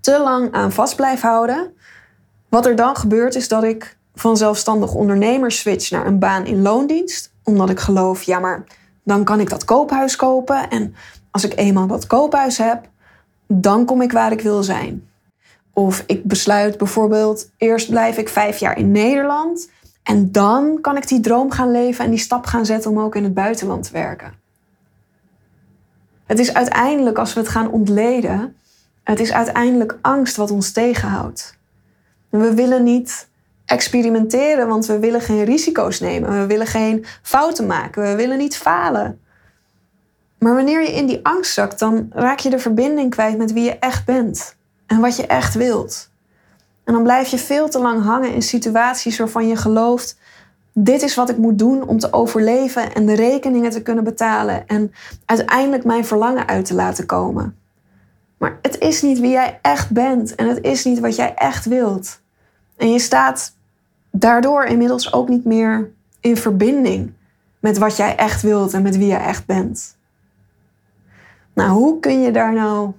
te 0.00 0.18
lang 0.18 0.52
aan 0.52 0.72
vast 0.72 0.96
blijf 0.96 1.20
houden, 1.20 1.74
wat 2.48 2.66
er 2.66 2.76
dan 2.76 2.96
gebeurt 2.96 3.34
is 3.34 3.48
dat 3.48 3.64
ik 3.64 3.96
van 4.20 4.36
zelfstandig 4.36 4.94
ondernemer 4.94 5.52
switch 5.52 5.90
naar 5.90 6.06
een 6.06 6.18
baan 6.18 6.46
in 6.46 6.62
loondienst 6.62 7.32
omdat 7.42 7.70
ik 7.70 7.80
geloof, 7.80 8.22
ja, 8.22 8.38
maar 8.38 8.64
dan 9.02 9.24
kan 9.24 9.40
ik 9.40 9.50
dat 9.50 9.64
koophuis 9.64 10.16
kopen. 10.16 10.70
En 10.70 10.94
als 11.30 11.44
ik 11.44 11.58
eenmaal 11.58 11.86
dat 11.86 12.06
koophuis 12.06 12.58
heb, 12.58 12.88
dan 13.46 13.84
kom 13.84 14.02
ik 14.02 14.12
waar 14.12 14.32
ik 14.32 14.40
wil 14.40 14.62
zijn. 14.62 15.08
Of 15.72 16.04
ik 16.06 16.24
besluit 16.24 16.78
bijvoorbeeld, 16.78 17.50
eerst 17.56 17.90
blijf 17.90 18.16
ik 18.16 18.28
vijf 18.28 18.58
jaar 18.58 18.78
in 18.78 18.90
Nederland. 18.90 19.70
En 20.02 20.32
dan 20.32 20.78
kan 20.80 20.96
ik 20.96 21.08
die 21.08 21.20
droom 21.20 21.50
gaan 21.50 21.70
leven 21.70 22.04
en 22.04 22.10
die 22.10 22.18
stap 22.18 22.46
gaan 22.46 22.66
zetten 22.66 22.90
om 22.90 23.00
ook 23.00 23.14
in 23.14 23.24
het 23.24 23.34
buitenland 23.34 23.82
te 23.82 23.92
werken. 23.92 24.32
Het 26.26 26.38
is 26.38 26.54
uiteindelijk, 26.54 27.18
als 27.18 27.34
we 27.34 27.40
het 27.40 27.48
gaan 27.48 27.70
ontleden, 27.70 28.56
het 29.02 29.20
is 29.20 29.32
uiteindelijk 29.32 29.98
angst 30.00 30.36
wat 30.36 30.50
ons 30.50 30.72
tegenhoudt. 30.72 31.58
we 32.28 32.54
willen 32.54 32.82
niet 32.82 33.28
experimenteren, 33.70 34.68
want 34.68 34.86
we 34.86 34.98
willen 34.98 35.20
geen 35.20 35.44
risico's 35.44 36.00
nemen. 36.00 36.40
We 36.40 36.46
willen 36.46 36.66
geen 36.66 37.04
fouten 37.22 37.66
maken. 37.66 38.02
We 38.02 38.14
willen 38.14 38.38
niet 38.38 38.56
falen. 38.56 39.20
Maar 40.38 40.54
wanneer 40.54 40.82
je 40.82 40.92
in 40.92 41.06
die 41.06 41.20
angst 41.22 41.52
zakt, 41.52 41.78
dan 41.78 42.06
raak 42.10 42.38
je 42.38 42.50
de 42.50 42.58
verbinding 42.58 43.10
kwijt 43.10 43.38
met 43.38 43.52
wie 43.52 43.64
je 43.64 43.78
echt 43.78 44.04
bent 44.04 44.56
en 44.86 45.00
wat 45.00 45.16
je 45.16 45.26
echt 45.26 45.54
wilt. 45.54 46.10
En 46.84 46.92
dan 46.92 47.02
blijf 47.02 47.28
je 47.28 47.38
veel 47.38 47.68
te 47.68 47.78
lang 47.78 48.02
hangen 48.02 48.34
in 48.34 48.42
situaties 48.42 49.18
waarvan 49.18 49.48
je 49.48 49.56
gelooft: 49.56 50.18
dit 50.72 51.02
is 51.02 51.14
wat 51.14 51.30
ik 51.30 51.36
moet 51.36 51.58
doen 51.58 51.88
om 51.88 51.98
te 51.98 52.12
overleven 52.12 52.94
en 52.94 53.06
de 53.06 53.14
rekeningen 53.14 53.70
te 53.70 53.82
kunnen 53.82 54.04
betalen 54.04 54.66
en 54.66 54.92
uiteindelijk 55.24 55.84
mijn 55.84 56.04
verlangen 56.04 56.48
uit 56.48 56.64
te 56.64 56.74
laten 56.74 57.06
komen. 57.06 57.56
Maar 58.38 58.58
het 58.62 58.78
is 58.78 59.02
niet 59.02 59.20
wie 59.20 59.30
jij 59.30 59.58
echt 59.62 59.90
bent 59.90 60.34
en 60.34 60.48
het 60.48 60.64
is 60.64 60.84
niet 60.84 60.98
wat 60.98 61.16
jij 61.16 61.34
echt 61.34 61.64
wilt. 61.64 62.20
En 62.76 62.92
je 62.92 62.98
staat 62.98 63.58
daardoor 64.10 64.64
inmiddels 64.64 65.12
ook 65.12 65.28
niet 65.28 65.44
meer 65.44 65.90
in 66.20 66.36
verbinding 66.36 67.12
met 67.58 67.78
wat 67.78 67.96
jij 67.96 68.16
echt 68.16 68.42
wilt 68.42 68.72
en 68.72 68.82
met 68.82 68.96
wie 68.96 69.06
jij 69.06 69.20
echt 69.20 69.46
bent. 69.46 69.96
Nou, 71.54 71.70
hoe 71.70 72.00
kun 72.00 72.20
je 72.20 72.30
daar 72.30 72.52
nou 72.52 72.92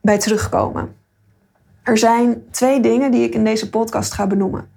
bij 0.00 0.18
terugkomen? 0.18 0.96
Er 1.82 1.98
zijn 1.98 2.44
twee 2.50 2.80
dingen 2.80 3.10
die 3.10 3.22
ik 3.22 3.34
in 3.34 3.44
deze 3.44 3.70
podcast 3.70 4.12
ga 4.12 4.26
benoemen. 4.26 4.70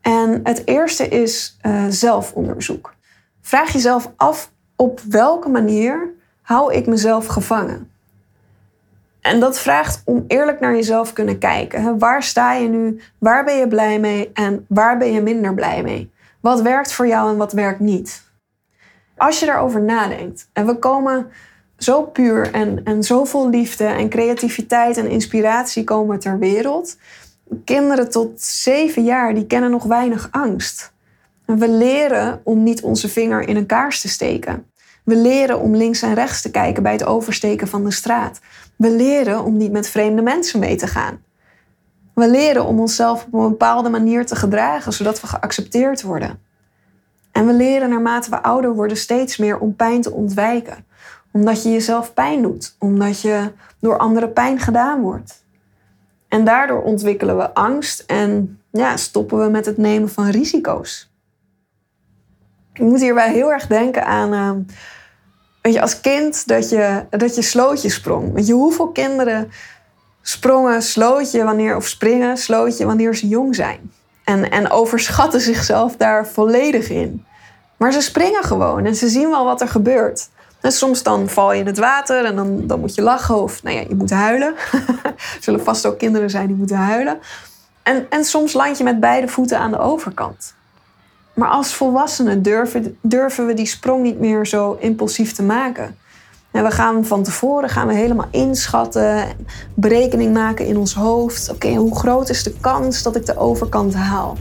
En 0.00 0.40
het 0.42 0.66
eerste 0.66 1.08
is 1.08 1.58
uh, 1.62 1.84
zelfonderzoek. 1.88 2.94
Vraag 3.40 3.72
jezelf 3.72 4.12
af 4.16 4.52
op 4.76 5.00
welke 5.00 5.48
manier 5.48 6.08
hou 6.42 6.74
ik 6.74 6.86
mezelf 6.86 7.26
gevangen? 7.26 7.90
En 9.20 9.40
dat 9.40 9.58
vraagt 9.58 10.02
om 10.04 10.24
eerlijk 10.26 10.60
naar 10.60 10.74
jezelf 10.74 11.12
kunnen 11.12 11.38
kijken. 11.38 11.98
Waar 11.98 12.22
sta 12.22 12.54
je 12.54 12.68
nu? 12.68 13.00
Waar 13.18 13.44
ben 13.44 13.56
je 13.56 13.68
blij 13.68 13.98
mee? 13.98 14.30
En 14.32 14.64
waar 14.68 14.98
ben 14.98 15.12
je 15.12 15.22
minder 15.22 15.54
blij 15.54 15.82
mee? 15.82 16.10
Wat 16.40 16.60
werkt 16.60 16.92
voor 16.92 17.06
jou 17.06 17.30
en 17.30 17.36
wat 17.36 17.52
werkt 17.52 17.80
niet? 17.80 18.22
Als 19.16 19.40
je 19.40 19.46
daarover 19.46 19.82
nadenkt 19.82 20.48
en 20.52 20.66
we 20.66 20.78
komen 20.78 21.30
zo 21.76 22.02
puur 22.02 22.52
en, 22.52 22.84
en 22.84 23.02
zo 23.02 23.24
vol 23.24 23.48
liefde 23.48 23.84
en 23.84 24.08
creativiteit 24.08 24.96
en 24.96 25.08
inspiratie 25.08 25.84
komen 25.84 26.18
ter 26.18 26.38
wereld. 26.38 26.96
Kinderen 27.64 28.10
tot 28.10 28.40
zeven 28.42 29.04
jaar 29.04 29.34
die 29.34 29.46
kennen 29.46 29.70
nog 29.70 29.84
weinig 29.84 30.28
angst. 30.30 30.92
We 31.44 31.68
leren 31.68 32.40
om 32.44 32.62
niet 32.62 32.82
onze 32.82 33.08
vinger 33.08 33.48
in 33.48 33.56
een 33.56 33.66
kaars 33.66 34.00
te 34.00 34.08
steken. 34.08 34.66
We 35.04 35.16
leren 35.16 35.60
om 35.60 35.76
links 35.76 36.02
en 36.02 36.14
rechts 36.14 36.42
te 36.42 36.50
kijken 36.50 36.82
bij 36.82 36.92
het 36.92 37.04
oversteken 37.04 37.68
van 37.68 37.84
de 37.84 37.90
straat. 37.90 38.40
We 38.80 38.90
leren 38.90 39.44
om 39.44 39.56
niet 39.56 39.72
met 39.72 39.88
vreemde 39.88 40.22
mensen 40.22 40.60
mee 40.60 40.76
te 40.76 40.86
gaan. 40.86 41.22
We 42.14 42.28
leren 42.30 42.64
om 42.64 42.80
onszelf 42.80 43.24
op 43.24 43.32
een 43.32 43.48
bepaalde 43.48 43.88
manier 43.88 44.26
te 44.26 44.36
gedragen, 44.36 44.92
zodat 44.92 45.20
we 45.20 45.26
geaccepteerd 45.26 46.02
worden. 46.02 46.40
En 47.32 47.46
we 47.46 47.52
leren 47.52 47.90
naarmate 47.90 48.30
we 48.30 48.42
ouder 48.42 48.74
worden 48.74 48.96
steeds 48.96 49.36
meer 49.36 49.58
om 49.58 49.76
pijn 49.76 50.00
te 50.00 50.12
ontwijken. 50.12 50.84
Omdat 51.32 51.62
je 51.62 51.70
jezelf 51.70 52.14
pijn 52.14 52.42
doet, 52.42 52.76
omdat 52.78 53.20
je 53.20 53.52
door 53.80 53.98
anderen 53.98 54.32
pijn 54.32 54.58
gedaan 54.58 55.00
wordt. 55.00 55.44
En 56.28 56.44
daardoor 56.44 56.82
ontwikkelen 56.82 57.36
we 57.36 57.54
angst 57.54 58.00
en 58.06 58.60
ja, 58.70 58.96
stoppen 58.96 59.38
we 59.38 59.50
met 59.50 59.66
het 59.66 59.76
nemen 59.76 60.08
van 60.08 60.28
risico's. 60.28 61.12
Ik 62.72 62.82
moet 62.82 63.00
hierbij 63.00 63.32
heel 63.32 63.52
erg 63.52 63.66
denken 63.66 64.06
aan, 64.06 64.32
uh, 64.32 64.74
weet 65.62 65.74
je, 65.74 65.80
als 65.80 66.00
kind 66.00 66.46
dat 66.46 66.68
je, 66.68 67.04
dat 67.10 67.34
je 67.34 67.42
slootje 67.42 67.90
sprong. 67.90 68.32
Weet 68.32 68.46
je, 68.46 68.52
hoeveel 68.52 68.88
kinderen 68.88 69.50
sprongen 70.22 70.82
slootje 70.82 71.44
wanneer, 71.44 71.76
of 71.76 71.86
springen 71.86 72.36
slootje 72.36 72.86
wanneer 72.86 73.16
ze 73.16 73.28
jong 73.28 73.54
zijn? 73.54 73.92
En, 74.24 74.50
en 74.50 74.70
overschatten 74.70 75.40
zichzelf 75.40 75.96
daar 75.96 76.26
volledig 76.26 76.90
in. 76.90 77.24
Maar 77.76 77.92
ze 77.92 78.00
springen 78.00 78.44
gewoon 78.44 78.84
en 78.84 78.94
ze 78.94 79.08
zien 79.08 79.30
wel 79.30 79.44
wat 79.44 79.60
er 79.60 79.68
gebeurt. 79.68 80.28
En 80.60 80.72
soms 80.72 81.02
dan 81.02 81.28
val 81.28 81.52
je 81.52 81.60
in 81.60 81.66
het 81.66 81.78
water 81.78 82.24
en 82.24 82.36
dan, 82.36 82.66
dan 82.66 82.80
moet 82.80 82.94
je 82.94 83.02
lachen 83.02 83.42
of 83.42 83.62
nou 83.62 83.76
ja, 83.76 83.84
je 83.88 83.94
moet 83.94 84.10
huilen. 84.10 84.54
er 85.02 85.14
zullen 85.40 85.64
vast 85.64 85.86
ook 85.86 85.98
kinderen 85.98 86.30
zijn 86.30 86.46
die 86.46 86.56
moeten 86.56 86.76
huilen. 86.76 87.18
En, 87.82 88.06
en 88.10 88.24
soms 88.24 88.52
land 88.52 88.78
je 88.78 88.84
met 88.84 89.00
beide 89.00 89.28
voeten 89.28 89.58
aan 89.58 89.70
de 89.70 89.78
overkant. 89.78 90.54
Maar 91.34 91.48
als 91.48 91.74
volwassenen 91.74 92.42
durven, 92.42 92.98
durven 93.00 93.46
we 93.46 93.54
die 93.54 93.66
sprong 93.66 94.02
niet 94.02 94.20
meer 94.20 94.46
zo 94.46 94.76
impulsief 94.80 95.32
te 95.32 95.42
maken. 95.42 95.96
En 96.50 96.64
we 96.64 96.70
gaan 96.70 97.04
van 97.04 97.22
tevoren 97.22 97.68
gaan 97.68 97.86
we 97.86 97.94
helemaal 97.94 98.28
inschatten, 98.30 99.26
berekening 99.74 100.32
maken 100.32 100.66
in 100.66 100.76
ons 100.76 100.94
hoofd. 100.94 101.50
Oké, 101.50 101.74
hoe 101.74 101.96
groot 101.96 102.28
is 102.28 102.42
de 102.42 102.54
kans 102.60 103.02
dat 103.02 103.16
ik 103.16 103.26
de 103.26 103.38
overkant 103.38 103.94
haal? 103.94 104.36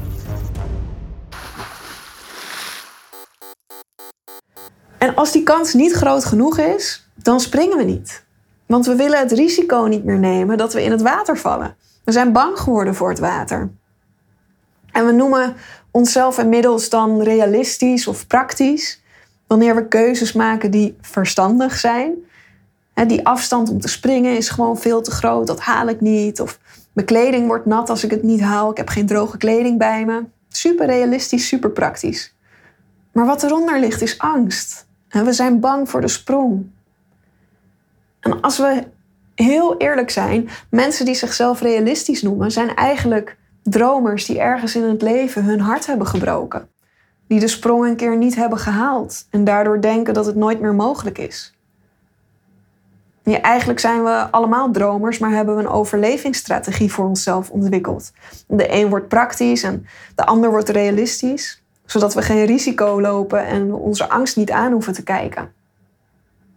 En 4.98 5.16
als 5.16 5.32
die 5.32 5.44
kans 5.44 5.74
niet 5.74 5.94
groot 5.94 6.26
genoeg 6.26 6.58
is, 6.58 7.10
dan 7.16 7.40
springen 7.40 7.78
we 7.78 7.84
niet. 7.84 8.24
Want 8.66 8.86
we 8.86 8.96
willen 8.96 9.20
het 9.20 9.32
risico 9.32 9.82
niet 9.82 10.04
meer 10.04 10.20
nemen 10.20 10.58
dat 10.58 10.74
we 10.74 10.84
in 10.84 10.92
het 10.92 11.02
water 11.02 11.38
vallen. 11.38 11.76
We 12.04 12.12
zijn 12.12 12.32
bang 12.32 12.60
geworden 12.60 12.96
voor 12.96 13.10
het 13.10 13.20
water. 13.20 13.70
En 14.92 15.06
we 15.06 15.12
noemen 15.12 15.56
onszelf 15.92 16.38
inmiddels 16.38 16.90
dan 16.90 17.22
realistisch 17.22 18.08
of 18.08 18.28
praktisch 18.28 19.02
wanneer 19.48 19.76
we 19.76 19.88
keuzes 19.88 20.34
maken 20.34 20.72
die 20.72 20.98
verstandig 21.02 21.78
zijn. 21.78 22.14
Die 23.08 23.26
afstand 23.26 23.70
om 23.70 23.80
te 23.80 23.88
springen 23.88 24.38
is 24.38 24.50
gewoon 24.50 24.78
veel 24.78 25.02
te 25.02 25.12
groot, 25.12 25.48
dat 25.48 25.60
haal 25.60 25.88
ik 25.88 26.02
niet. 26.02 26.42
Of 26.42 26.60
mijn 26.94 27.08
kleding 27.08 27.48
wordt 27.48 27.66
nat 27.66 27.90
als 27.90 28.04
ik 28.04 28.12
het 28.12 28.24
niet 28.24 28.42
haal, 28.42 28.72
ik 28.72 28.78
heb 28.78 28.90
geen 28.90 29.06
droge 29.06 29.38
kleding 29.38 29.78
bij 29.78 30.06
me. 30.06 30.24
Super 30.50 30.86
realistisch, 30.86 31.48
super 31.48 31.70
praktisch. 31.70 32.36
Maar 33.12 33.26
wat 33.26 33.44
eronder 33.44 33.80
ligt 33.80 34.02
is 34.02 34.18
angst. 34.18 34.88
We 35.10 35.34
zijn 35.34 35.60
bang 35.60 35.90
voor 35.90 36.02
de 36.02 36.08
sprong. 36.08 36.70
En 38.20 38.42
als 38.42 38.58
we 38.58 38.84
heel 39.36 39.78
eerlijk 39.78 40.10
zijn, 40.10 40.50
mensen 40.70 41.06
die 41.06 41.16
zichzelf 41.16 41.62
realistisch 41.62 42.22
noemen, 42.22 42.52
zijn 42.52 42.76
eigenlijk 42.76 43.38
dromers 43.70 44.26
die 44.26 44.40
ergens 44.40 44.76
in 44.76 44.84
het 44.84 45.02
leven 45.02 45.44
hun 45.44 45.60
hart 45.60 45.86
hebben 45.86 46.08
gebroken. 46.08 46.70
Die 47.28 47.40
de 47.40 47.48
sprong 47.48 47.86
een 47.86 47.96
keer 47.96 48.18
niet 48.18 48.36
hebben 48.36 48.58
gehaald 48.58 49.28
en 49.30 49.44
daardoor 49.44 49.82
denken 49.82 50.14
dat 50.14 50.26
het 50.26 50.36
nooit 50.36 50.60
meer 50.60 50.74
mogelijk 50.74 51.18
is. 51.18 51.54
Eigenlijk 53.24 53.80
zijn 53.80 54.04
we 54.04 54.28
allemaal 54.32 54.72
dromers, 54.72 55.18
maar 55.18 55.32
hebben 55.32 55.56
we 55.56 55.62
een 55.62 55.70
overlevingsstrategie 55.70 56.92
voor 56.92 57.06
onszelf 57.06 57.50
ontwikkeld. 57.50 58.12
De 58.48 58.74
een 58.74 58.90
wordt 58.90 59.08
praktisch 59.08 59.64
en 59.64 59.86
de 60.16 60.26
ander 60.26 60.50
wordt 60.50 60.70
realistisch 60.70 61.62
zodat 61.92 62.14
we 62.14 62.22
geen 62.22 62.46
risico 62.46 63.02
lopen 63.02 63.46
en 63.46 63.74
onze 63.74 64.10
angst 64.10 64.36
niet 64.36 64.52
aan 64.52 64.72
hoeven 64.72 64.94
te 64.94 65.04
kijken. 65.04 65.52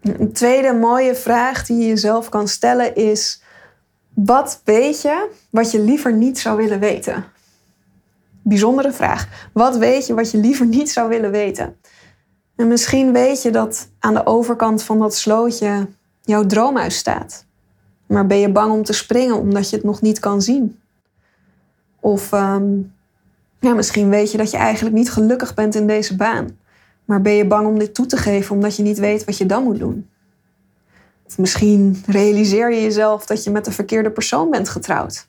Een 0.02 0.32
tweede 0.32 0.72
mooie 0.72 1.14
vraag 1.14 1.66
die 1.66 1.78
je 1.78 1.86
jezelf 1.86 2.28
kan 2.28 2.48
stellen 2.48 2.94
is: 2.94 3.41
wat 4.14 4.60
weet 4.64 5.02
je 5.02 5.30
wat 5.50 5.70
je 5.70 5.80
liever 5.80 6.12
niet 6.12 6.38
zou 6.38 6.56
willen 6.56 6.80
weten? 6.80 7.24
Bijzondere 8.42 8.92
vraag. 8.92 9.48
Wat 9.52 9.76
weet 9.76 10.06
je 10.06 10.14
wat 10.14 10.30
je 10.30 10.38
liever 10.38 10.66
niet 10.66 10.90
zou 10.90 11.08
willen 11.08 11.30
weten? 11.30 11.76
En 12.56 12.68
misschien 12.68 13.12
weet 13.12 13.42
je 13.42 13.50
dat 13.50 13.88
aan 13.98 14.14
de 14.14 14.26
overkant 14.26 14.82
van 14.82 14.98
dat 14.98 15.14
slootje 15.14 15.86
jouw 16.22 16.46
droomhuis 16.46 16.96
staat. 16.96 17.44
Maar 18.06 18.26
ben 18.26 18.38
je 18.38 18.52
bang 18.52 18.72
om 18.72 18.84
te 18.84 18.92
springen 18.92 19.36
omdat 19.36 19.70
je 19.70 19.76
het 19.76 19.84
nog 19.84 20.00
niet 20.00 20.18
kan 20.18 20.42
zien? 20.42 20.78
Of 22.00 22.32
ehm, 22.32 22.64
ja, 23.60 23.74
misschien 23.74 24.08
weet 24.08 24.30
je 24.30 24.38
dat 24.38 24.50
je 24.50 24.56
eigenlijk 24.56 24.94
niet 24.94 25.10
gelukkig 25.10 25.54
bent 25.54 25.74
in 25.74 25.86
deze 25.86 26.16
baan. 26.16 26.58
Maar 27.04 27.22
ben 27.22 27.32
je 27.32 27.46
bang 27.46 27.66
om 27.66 27.78
dit 27.78 27.94
toe 27.94 28.06
te 28.06 28.16
geven 28.16 28.54
omdat 28.54 28.76
je 28.76 28.82
niet 28.82 28.98
weet 28.98 29.24
wat 29.24 29.36
je 29.36 29.46
dan 29.46 29.62
moet 29.62 29.78
doen? 29.78 30.08
Misschien 31.36 32.02
realiseer 32.06 32.72
je 32.72 32.82
jezelf 32.82 33.26
dat 33.26 33.44
je 33.44 33.50
met 33.50 33.64
de 33.64 33.72
verkeerde 33.72 34.10
persoon 34.10 34.50
bent 34.50 34.68
getrouwd. 34.68 35.26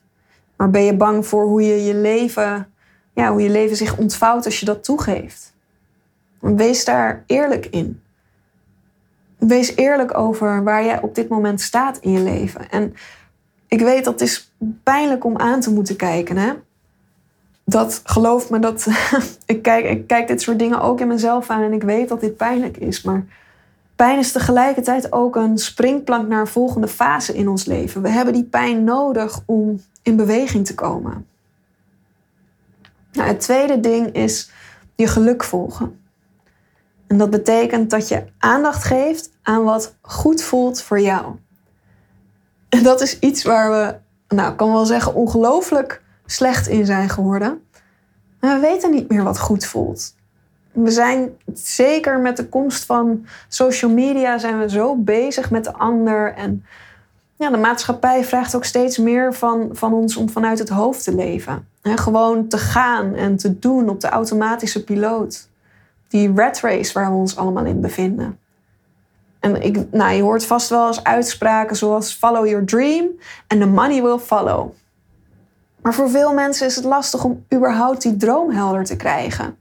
Maar 0.56 0.70
ben 0.70 0.82
je 0.82 0.96
bang 0.96 1.26
voor 1.26 1.44
hoe 1.44 1.62
je 1.62 1.84
je 1.84 1.94
leven, 1.94 2.72
ja, 3.14 3.30
hoe 3.30 3.42
je 3.42 3.50
leven 3.50 3.76
zich 3.76 3.96
ontvouwt 3.96 4.44
als 4.44 4.60
je 4.60 4.66
dat 4.66 4.84
toegeeft? 4.84 5.54
Wees 6.40 6.84
daar 6.84 7.24
eerlijk 7.26 7.66
in. 7.66 8.00
Wees 9.38 9.76
eerlijk 9.76 10.18
over 10.18 10.64
waar 10.64 10.84
jij 10.84 11.02
op 11.02 11.14
dit 11.14 11.28
moment 11.28 11.60
staat 11.60 11.98
in 11.98 12.12
je 12.12 12.20
leven. 12.20 12.70
En 12.70 12.94
ik 13.68 13.80
weet 13.80 14.04
dat 14.04 14.20
het 14.20 14.28
is 14.28 14.52
pijnlijk 14.82 15.24
om 15.24 15.38
aan 15.38 15.60
te 15.60 15.70
moeten 15.70 15.96
kijken. 15.96 16.36
Hè? 16.36 16.52
dat 17.64 18.00
geloof 18.04 18.50
me, 18.50 18.58
dat, 18.58 18.86
ik, 19.46 19.62
kijk, 19.62 19.84
ik 19.84 20.06
kijk 20.06 20.28
dit 20.28 20.42
soort 20.42 20.58
dingen 20.58 20.80
ook 20.80 21.00
in 21.00 21.08
mezelf 21.08 21.50
aan 21.50 21.62
en 21.62 21.72
ik 21.72 21.82
weet 21.82 22.08
dat 22.08 22.20
dit 22.20 22.36
pijnlijk 22.36 22.76
is. 22.76 23.02
Maar 23.02 23.24
pijn 23.96 24.18
is 24.18 24.32
tegelijkertijd 24.32 25.12
ook 25.12 25.36
een 25.36 25.58
springplank 25.58 26.28
naar 26.28 26.40
een 26.40 26.46
volgende 26.46 26.88
fase 26.88 27.34
in 27.34 27.48
ons 27.48 27.64
leven. 27.64 28.02
We 28.02 28.08
hebben 28.08 28.34
die 28.34 28.44
pijn 28.44 28.84
nodig 28.84 29.40
om 29.46 29.82
in 30.02 30.16
beweging 30.16 30.66
te 30.66 30.74
komen. 30.74 31.26
Nou, 33.12 33.28
het 33.28 33.40
tweede 33.40 33.80
ding 33.80 34.12
is 34.12 34.50
je 34.94 35.06
geluk 35.06 35.44
volgen. 35.44 35.98
En 37.06 37.18
dat 37.18 37.30
betekent 37.30 37.90
dat 37.90 38.08
je 38.08 38.24
aandacht 38.38 38.84
geeft 38.84 39.30
aan 39.42 39.64
wat 39.64 39.96
goed 40.00 40.42
voelt 40.42 40.82
voor 40.82 41.00
jou. 41.00 41.34
En 42.68 42.82
dat 42.82 43.00
is 43.00 43.18
iets 43.18 43.42
waar 43.42 43.70
we, 43.70 43.96
nou, 44.34 44.50
ik 44.50 44.56
kan 44.56 44.72
wel 44.72 44.84
zeggen, 44.84 45.14
ongelooflijk 45.14 46.02
slecht 46.26 46.66
in 46.66 46.86
zijn 46.86 47.08
geworden. 47.08 47.62
we 48.40 48.58
weten 48.60 48.90
niet 48.90 49.08
meer 49.08 49.22
wat 49.22 49.38
goed 49.38 49.66
voelt. 49.66 50.14
We 50.74 50.90
zijn 50.90 51.36
zeker 51.52 52.18
met 52.18 52.36
de 52.36 52.48
komst 52.48 52.84
van 52.84 53.26
social 53.48 53.90
media 53.90 54.38
zijn 54.38 54.58
we 54.58 54.70
zo 54.70 54.96
bezig 54.96 55.50
met 55.50 55.64
de 55.64 55.72
ander. 55.72 56.34
En 56.34 56.64
ja, 57.36 57.50
de 57.50 57.56
maatschappij 57.56 58.24
vraagt 58.24 58.54
ook 58.54 58.64
steeds 58.64 58.98
meer 58.98 59.34
van, 59.34 59.68
van 59.72 59.92
ons 59.92 60.16
om 60.16 60.30
vanuit 60.30 60.58
het 60.58 60.68
hoofd 60.68 61.04
te 61.04 61.14
leven. 61.14 61.68
En 61.82 61.98
gewoon 61.98 62.48
te 62.48 62.58
gaan 62.58 63.14
en 63.14 63.36
te 63.36 63.58
doen 63.58 63.88
op 63.88 64.00
de 64.00 64.08
automatische 64.08 64.84
piloot. 64.84 65.48
Die 66.08 66.32
rat 66.34 66.60
race 66.60 66.92
waar 66.92 67.10
we 67.10 67.16
ons 67.16 67.36
allemaal 67.36 67.64
in 67.64 67.80
bevinden. 67.80 68.38
En 69.40 69.62
ik, 69.62 69.92
nou, 69.92 70.12
je 70.12 70.22
hoort 70.22 70.46
vast 70.46 70.68
wel 70.68 70.86
eens 70.86 71.04
uitspraken 71.04 71.76
zoals 71.76 72.12
follow 72.12 72.46
your 72.46 72.64
dream 72.64 73.06
and 73.46 73.60
the 73.60 73.66
money 73.66 74.02
will 74.02 74.18
follow. 74.18 74.72
Maar 75.82 75.94
voor 75.94 76.10
veel 76.10 76.32
mensen 76.32 76.66
is 76.66 76.76
het 76.76 76.84
lastig 76.84 77.24
om 77.24 77.44
überhaupt 77.54 78.02
die 78.02 78.16
droom 78.16 78.50
helder 78.50 78.84
te 78.84 78.96
krijgen. 78.96 79.56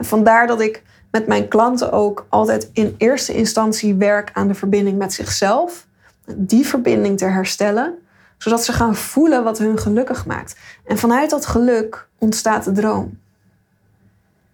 Vandaar 0.00 0.46
dat 0.46 0.60
ik 0.60 0.82
met 1.10 1.26
mijn 1.26 1.48
klanten 1.48 1.92
ook 1.92 2.26
altijd 2.28 2.70
in 2.72 2.94
eerste 2.98 3.34
instantie 3.34 3.94
werk 3.94 4.30
aan 4.32 4.48
de 4.48 4.54
verbinding 4.54 4.98
met 4.98 5.12
zichzelf. 5.12 5.86
Die 6.36 6.66
verbinding 6.66 7.18
te 7.18 7.24
herstellen, 7.24 7.94
zodat 8.38 8.64
ze 8.64 8.72
gaan 8.72 8.96
voelen 8.96 9.44
wat 9.44 9.58
hun 9.58 9.78
gelukkig 9.78 10.26
maakt. 10.26 10.56
En 10.84 10.98
vanuit 10.98 11.30
dat 11.30 11.46
geluk 11.46 12.08
ontstaat 12.18 12.64
de 12.64 12.72
droom. 12.72 13.18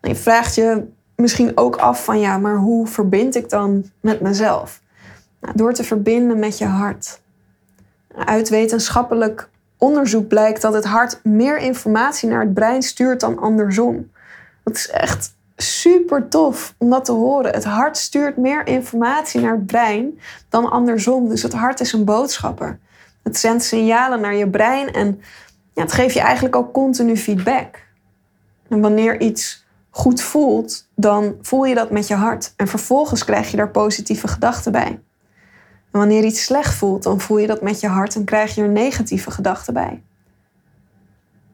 En 0.01 0.09
je 0.09 0.17
vraagt 0.17 0.55
je 0.55 0.85
misschien 1.17 1.53
ook 1.55 1.77
af 1.77 2.05
van 2.05 2.21
ja, 2.21 2.39
maar 2.39 2.57
hoe 2.57 2.87
verbind 2.87 3.35
ik 3.35 3.51
dan 3.51 3.91
met 4.01 4.21
mezelf? 4.21 4.81
Nou, 5.41 5.57
door 5.57 5.73
te 5.73 5.85
verbinden 5.85 6.39
met 6.39 6.59
je 6.59 6.65
hart. 6.65 7.21
Uit 8.15 8.49
wetenschappelijk 8.49 9.49
onderzoek 9.79 10.29
blijkt 10.29 10.63
dat 10.63 10.75
het 10.75 10.85
hart 10.85 11.21
meer 11.23 11.59
informatie 11.59 12.29
naar 12.29 12.41
het 12.41 12.55
brein 12.55 12.83
stuurt 12.83 13.21
dan 13.21 13.39
andersom. 13.39 14.11
Dat 14.67 14.77
is 14.77 14.91
echt 14.91 15.35
super 15.57 16.29
tof 16.29 16.75
om 16.79 16.91
dat 16.91 17.05
te 17.05 17.13
horen. 17.13 17.53
Het 17.53 17.65
hart 17.65 17.97
stuurt 17.97 18.37
meer 18.37 18.67
informatie 18.67 19.41
naar 19.41 19.53
het 19.53 19.67
brein 19.67 20.21
dan 20.49 20.71
andersom. 20.71 21.29
Dus 21.29 21.43
het 21.43 21.53
hart 21.53 21.81
is 21.81 21.93
een 21.93 22.05
boodschapper. 22.05 22.79
Het 23.23 23.39
zendt 23.39 23.65
signalen 23.65 24.21
naar 24.21 24.35
je 24.35 24.51
brein 24.51 24.93
en 24.93 25.21
ja, 25.75 25.83
het 25.83 25.93
geeft 25.93 26.15
je 26.15 26.21
eigenlijk 26.21 26.57
ook 26.57 26.73
continu 26.73 27.17
feedback. 27.17 27.87
En 28.69 28.81
wanneer 28.81 29.21
iets 29.21 29.67
goed 29.91 30.23
voelt, 30.23 30.89
dan 30.95 31.37
voel 31.43 31.65
je 31.65 31.75
dat 31.75 31.91
met 31.91 32.07
je 32.07 32.15
hart. 32.15 32.53
En 32.57 32.69
vervolgens 32.69 33.25
krijg 33.25 33.51
je 33.51 33.57
daar 33.57 33.71
positieve 33.71 34.29
gedachten 34.29 34.73
bij. 34.73 35.01
En 35.91 35.99
wanneer 35.99 36.25
iets 36.25 36.45
slecht 36.45 36.75
voelt, 36.75 37.03
dan 37.03 37.21
voel 37.21 37.39
je 37.39 37.47
dat 37.47 37.63
met 37.63 37.81
je 37.81 37.89
hart 37.89 38.15
en 38.15 38.25
krijg 38.25 38.55
je 38.55 38.63
er 38.63 38.69
negatieve 38.69 39.31
gedachten 39.31 39.75
bij. 39.75 40.03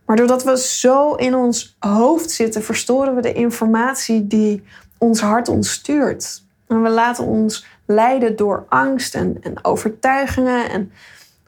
Maar 0.05 0.17
doordat 0.17 0.45
we 0.45 0.59
zo 0.59 1.15
in 1.15 1.35
ons 1.35 1.77
hoofd 1.79 2.31
zitten, 2.31 2.63
verstoren 2.63 3.15
we 3.15 3.21
de 3.21 3.33
informatie 3.33 4.27
die 4.27 4.63
ons 4.99 5.21
hart 5.21 5.49
ons 5.49 5.73
stuurt. 5.73 6.43
En 6.67 6.83
we 6.83 6.89
laten 6.89 7.25
ons 7.25 7.67
leiden 7.87 8.37
door 8.37 8.67
angst 8.69 9.15
en, 9.15 9.37
en 9.41 9.65
overtuigingen. 9.65 10.71
En 10.71 10.93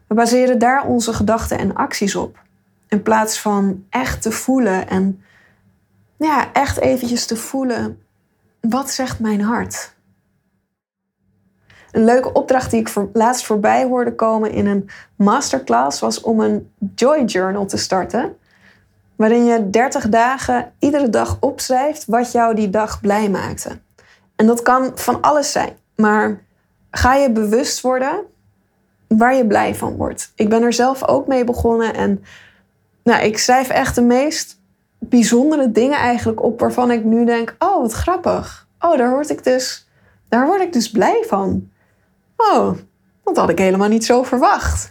we 0.06 0.14
baseren 0.14 0.58
daar 0.58 0.86
onze 0.86 1.12
gedachten 1.12 1.58
en 1.58 1.74
acties 1.74 2.16
op. 2.16 2.38
In 2.88 3.02
plaats 3.02 3.40
van 3.40 3.84
echt 3.90 4.22
te 4.22 4.30
voelen 4.30 4.88
en 4.88 5.22
ja, 6.16 6.52
echt 6.52 6.78
eventjes 6.78 7.26
te 7.26 7.36
voelen. 7.36 8.02
Wat 8.60 8.90
zegt 8.90 9.20
mijn 9.20 9.40
hart? 9.40 9.94
Een 11.90 12.04
leuke 12.04 12.32
opdracht 12.32 12.70
die 12.70 12.80
ik 12.80 12.94
laatst 13.12 13.46
voorbij 13.46 13.84
hoorde 13.84 14.14
komen 14.14 14.50
in 14.50 14.66
een 14.66 14.88
masterclass 15.16 16.00
was 16.00 16.20
om 16.20 16.40
een 16.40 16.70
Joy 16.94 17.24
Journal 17.24 17.66
te 17.66 17.76
starten. 17.76 18.36
Waarin 19.16 19.44
je 19.44 19.70
30 19.70 20.08
dagen 20.08 20.72
iedere 20.78 21.10
dag 21.10 21.36
opschrijft 21.40 22.04
wat 22.06 22.32
jou 22.32 22.54
die 22.54 22.70
dag 22.70 23.00
blij 23.00 23.30
maakte. 23.30 23.78
En 24.36 24.46
dat 24.46 24.62
kan 24.62 24.92
van 24.94 25.20
alles 25.20 25.52
zijn. 25.52 25.76
Maar 25.96 26.42
ga 26.90 27.14
je 27.14 27.30
bewust 27.30 27.80
worden 27.80 28.24
waar 29.08 29.34
je 29.34 29.46
blij 29.46 29.74
van 29.74 29.96
wordt. 29.96 30.32
Ik 30.34 30.48
ben 30.48 30.62
er 30.62 30.72
zelf 30.72 31.08
ook 31.08 31.26
mee 31.26 31.44
begonnen 31.44 31.94
en 31.94 32.24
nou, 33.02 33.22
ik 33.22 33.38
schrijf 33.38 33.68
echt 33.68 33.94
de 33.94 34.02
meest 34.02 34.60
bijzondere 34.98 35.70
dingen 35.70 35.98
eigenlijk 35.98 36.42
op 36.42 36.60
waarvan 36.60 36.90
ik 36.90 37.04
nu 37.04 37.24
denk: 37.24 37.56
oh, 37.58 37.80
wat 37.80 37.92
grappig. 37.92 38.68
Oh, 38.80 38.96
daar 38.96 39.10
word 39.10 39.30
ik 39.30 39.44
dus, 39.44 39.88
daar 40.28 40.46
word 40.46 40.60
ik 40.60 40.72
dus 40.72 40.90
blij 40.90 41.24
van. 41.26 41.70
Oh, 42.36 42.76
dat 43.24 43.36
had 43.36 43.48
ik 43.48 43.58
helemaal 43.58 43.88
niet 43.88 44.04
zo 44.04 44.22
verwacht. 44.22 44.90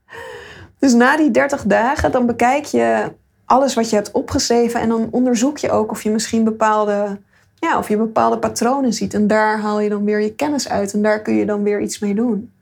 dus 0.80 0.92
na 0.92 1.16
die 1.16 1.30
30 1.30 1.62
dagen, 1.62 2.12
dan 2.12 2.26
bekijk 2.26 2.64
je 2.64 3.12
alles 3.48 3.74
wat 3.74 3.90
je 3.90 3.96
hebt 3.96 4.10
opgeschreven 4.10 4.80
en 4.80 4.88
dan 4.88 5.08
onderzoek 5.10 5.58
je 5.58 5.70
ook 5.70 5.90
of 5.90 6.02
je 6.02 6.10
misschien 6.10 6.44
bepaalde, 6.44 7.18
ja, 7.54 7.78
of 7.78 7.88
je 7.88 7.96
bepaalde 7.96 8.38
patronen 8.38 8.92
ziet. 8.92 9.14
En 9.14 9.26
daar 9.26 9.60
haal 9.60 9.80
je 9.80 9.88
dan 9.88 10.04
weer 10.04 10.20
je 10.20 10.34
kennis 10.34 10.68
uit 10.68 10.92
en 10.92 11.02
daar 11.02 11.22
kun 11.22 11.34
je 11.34 11.46
dan 11.46 11.62
weer 11.62 11.80
iets 11.80 11.98
mee 11.98 12.14
doen. 12.14 12.52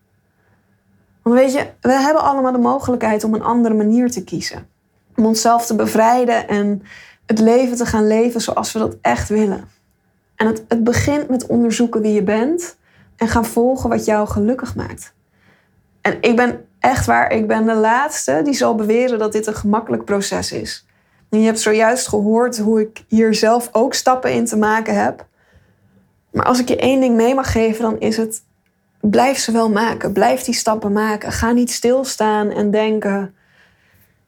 Want 1.22 1.36
weet 1.36 1.52
je, 1.52 1.66
we 1.80 1.92
hebben 1.92 2.22
allemaal 2.22 2.52
de 2.52 2.58
mogelijkheid 2.58 3.24
om 3.24 3.34
een 3.34 3.42
andere 3.42 3.74
manier 3.74 4.10
te 4.10 4.24
kiezen. 4.24 4.68
Om 5.16 5.26
onszelf 5.26 5.66
te 5.66 5.74
bevrijden 5.74 6.48
en 6.48 6.82
het 7.26 7.38
leven 7.38 7.76
te 7.76 7.86
gaan 7.86 8.06
leven 8.06 8.40
zoals 8.40 8.72
we 8.72 8.78
dat 8.78 8.96
echt 9.00 9.28
willen. 9.28 9.68
En 10.36 10.46
het, 10.46 10.64
het 10.68 10.84
begint 10.84 11.28
met 11.28 11.46
onderzoeken 11.46 12.00
wie 12.00 12.12
je 12.12 12.22
bent 12.22 12.76
en 13.16 13.28
gaan 13.28 13.44
volgen 13.44 13.90
wat 13.90 14.04
jou 14.04 14.28
gelukkig 14.28 14.74
maakt. 14.74 15.14
En 16.00 16.16
ik 16.20 16.36
ben 16.36 16.66
echt 16.86 17.06
waar, 17.06 17.32
ik 17.32 17.46
ben 17.46 17.66
de 17.66 17.74
laatste 17.74 18.40
die 18.44 18.54
zal 18.54 18.74
beweren 18.74 19.18
dat 19.18 19.32
dit 19.32 19.46
een 19.46 19.54
gemakkelijk 19.54 20.04
proces 20.04 20.52
is. 20.52 20.86
En 21.30 21.40
je 21.40 21.46
hebt 21.46 21.60
zojuist 21.60 22.08
gehoord 22.08 22.58
hoe 22.58 22.80
ik 22.80 23.04
hier 23.08 23.34
zelf 23.34 23.68
ook 23.72 23.94
stappen 23.94 24.32
in 24.32 24.44
te 24.44 24.56
maken 24.56 25.02
heb. 25.02 25.26
Maar 26.30 26.44
als 26.44 26.60
ik 26.60 26.68
je 26.68 26.76
één 26.76 27.00
ding 27.00 27.14
mee 27.14 27.34
mag 27.34 27.52
geven, 27.52 27.82
dan 27.82 28.00
is 28.00 28.16
het 28.16 28.42
blijf 29.00 29.38
ze 29.38 29.52
wel 29.52 29.70
maken. 29.70 30.12
Blijf 30.12 30.42
die 30.42 30.54
stappen 30.54 30.92
maken. 30.92 31.32
Ga 31.32 31.52
niet 31.52 31.70
stilstaan 31.70 32.50
en 32.50 32.70
denken: 32.70 33.34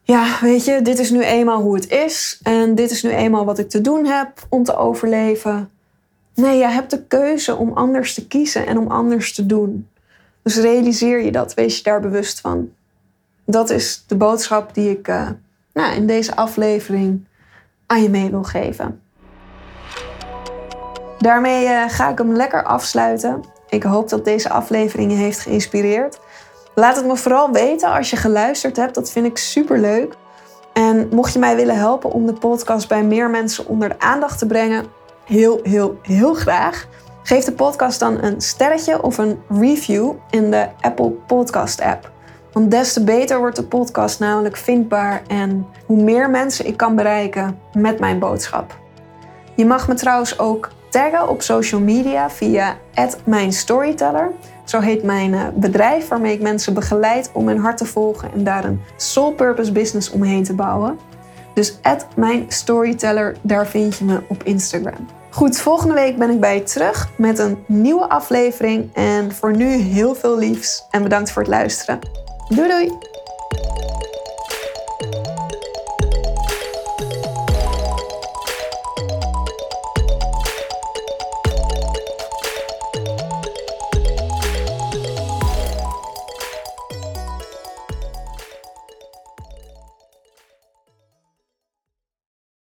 ja, 0.01 0.37
weet 0.41 0.65
je, 0.65 0.81
dit 0.81 0.99
is 0.99 1.09
nu 1.09 1.23
eenmaal 1.23 1.61
hoe 1.61 1.75
het 1.75 1.89
is 1.89 2.39
en 2.43 2.75
dit 2.75 2.91
is 2.91 3.03
nu 3.03 3.09
eenmaal 3.09 3.45
wat 3.45 3.59
ik 3.59 3.69
te 3.69 3.81
doen 3.81 4.05
heb 4.05 4.45
om 4.49 4.63
te 4.63 4.75
overleven. 4.75 5.69
Nee, 6.35 6.57
je 6.57 6.67
hebt 6.67 6.91
de 6.91 7.03
keuze 7.03 7.55
om 7.55 7.71
anders 7.73 8.13
te 8.13 8.27
kiezen 8.27 8.67
en 8.67 8.77
om 8.77 8.87
anders 8.87 9.33
te 9.33 9.45
doen. 9.45 9.87
Dus 10.43 10.57
realiseer 10.57 11.23
je 11.23 11.31
dat, 11.31 11.53
wees 11.53 11.77
je 11.77 11.83
daar 11.83 12.01
bewust 12.01 12.39
van. 12.39 12.71
Dat 13.45 13.69
is 13.69 14.03
de 14.07 14.15
boodschap 14.15 14.73
die 14.73 14.89
ik 14.89 15.07
uh, 15.07 15.29
nou, 15.73 15.95
in 15.95 16.07
deze 16.07 16.35
aflevering 16.35 17.25
aan 17.85 18.01
je 18.01 18.09
mee 18.09 18.29
wil 18.29 18.43
geven. 18.43 19.01
Daarmee 21.17 21.65
uh, 21.65 21.83
ga 21.87 22.09
ik 22.09 22.17
hem 22.17 22.33
lekker 22.33 22.63
afsluiten. 22.63 23.43
Ik 23.69 23.83
hoop 23.83 24.09
dat 24.09 24.25
deze 24.25 24.49
aflevering 24.49 25.11
je 25.11 25.17
heeft 25.17 25.39
geïnspireerd. 25.39 26.19
Laat 26.75 26.95
het 26.95 27.05
me 27.05 27.15
vooral 27.15 27.51
weten 27.51 27.91
als 27.91 28.09
je 28.09 28.15
geluisterd 28.15 28.75
hebt. 28.75 28.95
Dat 28.95 29.11
vind 29.11 29.25
ik 29.25 29.37
super 29.37 29.79
leuk. 29.79 30.15
En 30.73 31.09
mocht 31.11 31.33
je 31.33 31.39
mij 31.39 31.55
willen 31.55 31.77
helpen 31.77 32.11
om 32.11 32.25
de 32.25 32.33
podcast 32.33 32.87
bij 32.87 33.03
meer 33.03 33.29
mensen 33.29 33.67
onder 33.67 33.89
de 33.89 33.99
aandacht 33.99 34.39
te 34.39 34.45
brengen, 34.45 34.85
heel, 35.25 35.59
heel, 35.63 35.99
heel 36.01 36.33
graag. 36.33 36.87
Geef 37.29 37.43
de 37.43 37.51
podcast 37.51 37.99
dan 37.99 38.23
een 38.23 38.41
sterretje 38.41 39.01
of 39.01 39.17
een 39.17 39.39
review 39.49 40.11
in 40.29 40.51
de 40.51 40.67
Apple 40.79 41.09
Podcast 41.09 41.81
app. 41.81 42.11
Want 42.51 42.71
des 42.71 42.93
te 42.93 43.03
beter 43.03 43.39
wordt 43.39 43.55
de 43.55 43.63
podcast 43.63 44.19
namelijk 44.19 44.57
vindbaar 44.57 45.21
en 45.27 45.65
hoe 45.85 46.03
meer 46.03 46.29
mensen 46.29 46.67
ik 46.67 46.77
kan 46.77 46.95
bereiken 46.95 47.59
met 47.73 47.99
mijn 47.99 48.19
boodschap. 48.19 48.77
Je 49.55 49.65
mag 49.65 49.87
me 49.87 49.93
trouwens 49.93 50.39
ook 50.39 50.69
taggen 50.89 51.29
op 51.29 51.41
social 51.41 51.81
media 51.81 52.29
via 52.29 52.77
@mijnstoryteller. 53.23 54.31
Zo 54.65 54.79
heet 54.79 55.03
mijn 55.03 55.33
eh, 55.33 55.41
bedrijf 55.53 56.07
waarmee 56.07 56.33
ik 56.33 56.41
mensen 56.41 56.73
begeleid 56.73 57.29
om 57.33 57.47
hun 57.47 57.59
hart 57.59 57.77
te 57.77 57.85
volgen 57.85 58.31
en 58.33 58.43
daar 58.43 58.65
een 58.65 58.81
soul 58.95 59.31
purpose 59.31 59.71
business 59.71 60.11
omheen 60.11 60.43
te 60.43 60.53
bouwen. 60.53 60.99
Dus 61.53 61.79
@mijnstoryteller, 62.15 63.35
daar 63.41 63.67
vind 63.67 63.97
je 63.97 64.05
me 64.05 64.21
op 64.27 64.43
Instagram. 64.43 65.18
Goed, 65.39 65.59
volgende 65.59 65.93
week 65.93 66.17
ben 66.17 66.29
ik 66.29 66.39
bij 66.39 66.55
je 66.55 66.63
terug 66.63 67.09
met 67.17 67.39
een 67.39 67.63
nieuwe 67.65 68.09
aflevering. 68.09 68.89
En 68.93 69.31
voor 69.31 69.55
nu 69.55 69.67
heel 69.67 70.15
veel 70.15 70.37
liefs 70.37 70.83
en 70.91 71.03
bedankt 71.03 71.31
voor 71.31 71.41
het 71.41 71.51
luisteren. 71.51 71.99
Doei 72.49 72.67
doei! 72.67 73.18